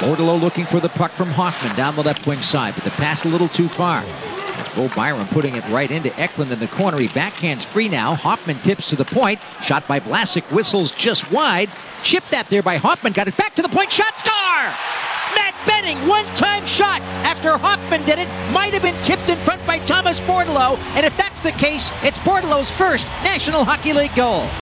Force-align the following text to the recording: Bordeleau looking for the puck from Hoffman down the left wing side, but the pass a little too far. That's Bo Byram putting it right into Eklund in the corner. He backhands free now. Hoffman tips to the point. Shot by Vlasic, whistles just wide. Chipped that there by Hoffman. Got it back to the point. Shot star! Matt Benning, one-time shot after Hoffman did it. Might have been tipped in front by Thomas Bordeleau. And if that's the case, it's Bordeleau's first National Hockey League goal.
Bordeleau 0.00 0.40
looking 0.40 0.64
for 0.64 0.80
the 0.80 0.88
puck 0.88 1.10
from 1.10 1.28
Hoffman 1.28 1.76
down 1.76 1.94
the 1.94 2.02
left 2.02 2.26
wing 2.26 2.40
side, 2.40 2.74
but 2.74 2.84
the 2.84 2.90
pass 2.92 3.24
a 3.26 3.28
little 3.28 3.48
too 3.48 3.68
far. 3.68 4.02
That's 4.02 4.74
Bo 4.74 4.88
Byram 4.88 5.26
putting 5.28 5.56
it 5.56 5.68
right 5.68 5.90
into 5.90 6.18
Eklund 6.18 6.50
in 6.52 6.58
the 6.58 6.68
corner. 6.68 6.98
He 6.98 7.08
backhands 7.08 7.66
free 7.66 7.88
now. 7.88 8.14
Hoffman 8.14 8.56
tips 8.60 8.88
to 8.88 8.96
the 8.96 9.04
point. 9.04 9.40
Shot 9.62 9.86
by 9.86 10.00
Vlasic, 10.00 10.50
whistles 10.54 10.92
just 10.92 11.30
wide. 11.30 11.68
Chipped 12.02 12.30
that 12.30 12.48
there 12.48 12.62
by 12.62 12.78
Hoffman. 12.78 13.12
Got 13.12 13.28
it 13.28 13.36
back 13.36 13.54
to 13.56 13.62
the 13.62 13.68
point. 13.68 13.92
Shot 13.92 14.16
star! 14.16 14.74
Matt 15.34 15.54
Benning, 15.66 16.08
one-time 16.08 16.64
shot 16.64 17.02
after 17.22 17.58
Hoffman 17.58 18.04
did 18.04 18.18
it. 18.18 18.28
Might 18.52 18.72
have 18.72 18.82
been 18.82 18.96
tipped 19.04 19.28
in 19.28 19.36
front 19.38 19.64
by 19.66 19.78
Thomas 19.80 20.18
Bordeleau. 20.20 20.78
And 20.96 21.04
if 21.04 21.14
that's 21.18 21.42
the 21.42 21.52
case, 21.52 21.90
it's 22.02 22.18
Bordeleau's 22.18 22.70
first 22.70 23.04
National 23.22 23.64
Hockey 23.64 23.92
League 23.92 24.14
goal. 24.16 24.48